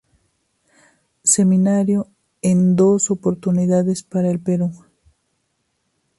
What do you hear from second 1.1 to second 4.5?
Seminario en dos oportunidades para el